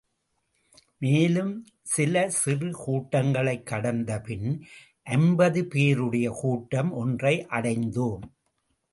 மேலும் 0.97 1.65
சில 1.83 2.29
சிறு 2.29 2.71
கூட்டங்களைக் 2.71 3.65
கடந்த 3.65 4.19
பின், 4.21 4.65
ஐம்பது 5.03 5.65
பேருடைய 5.65 6.29
கூட்டம் 6.29 6.91
ஒன்றை 6.91 7.45
அடைந்தோம். 7.49 8.21